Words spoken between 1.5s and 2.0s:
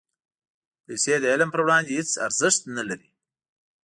پر وړاندې